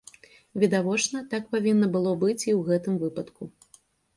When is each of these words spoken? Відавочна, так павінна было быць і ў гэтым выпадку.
Відавочна, 0.63 1.21
так 1.35 1.43
павінна 1.53 1.91
было 1.99 2.15
быць 2.25 2.41
і 2.41 2.51
ў 2.57 2.59
гэтым 2.71 2.99
выпадку. 3.05 3.41